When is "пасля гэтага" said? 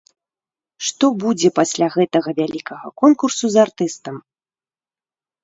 1.59-2.29